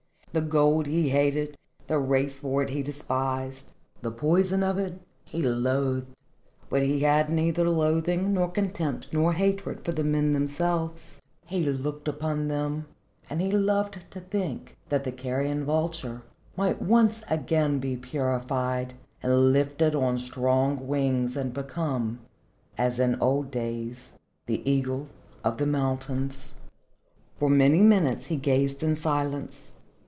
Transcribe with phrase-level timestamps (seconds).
[0.33, 1.57] The gold he hated,
[1.87, 3.65] the race for it he despised,
[4.01, 6.15] the poison of it he loathed,
[6.69, 11.19] but he had neither loathing nor contempt nor hatred for the men themselves.
[11.47, 12.85] He looked upon them
[13.29, 16.21] and he loved to think that the carrion vulture
[16.55, 22.19] might once again be purified and lifted on strong wings and become,
[22.77, 24.13] as in old days,
[24.45, 25.07] the eagle
[25.43, 26.53] of the mountains.
[27.37, 29.73] For many minutes he gazed in silence.